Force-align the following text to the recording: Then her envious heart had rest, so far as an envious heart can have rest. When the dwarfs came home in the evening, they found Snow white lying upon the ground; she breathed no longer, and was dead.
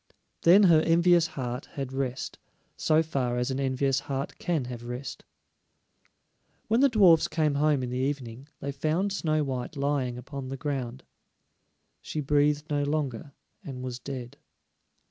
Then 0.41 0.63
her 0.63 0.81
envious 0.81 1.27
heart 1.27 1.67
had 1.73 1.93
rest, 1.93 2.39
so 2.75 3.03
far 3.03 3.37
as 3.37 3.51
an 3.51 3.59
envious 3.59 3.99
heart 3.99 4.39
can 4.39 4.65
have 4.65 4.83
rest. 4.83 5.23
When 6.67 6.79
the 6.79 6.89
dwarfs 6.89 7.27
came 7.27 7.53
home 7.53 7.83
in 7.83 7.91
the 7.91 7.99
evening, 7.99 8.47
they 8.61 8.71
found 8.71 9.13
Snow 9.13 9.43
white 9.43 9.75
lying 9.77 10.17
upon 10.17 10.49
the 10.49 10.57
ground; 10.57 11.03
she 12.01 12.19
breathed 12.19 12.65
no 12.67 12.81
longer, 12.81 13.33
and 13.63 13.83
was 13.83 13.99
dead. 13.99 14.37